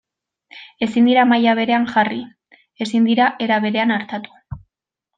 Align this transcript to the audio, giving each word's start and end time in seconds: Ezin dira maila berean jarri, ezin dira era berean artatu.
Ezin 0.85 1.09
dira 1.09 1.25
maila 1.33 1.53
berean 1.59 1.85
jarri, 1.93 2.19
ezin 2.87 3.09
dira 3.13 3.31
era 3.49 3.63
berean 3.67 3.99
artatu. 4.01 4.63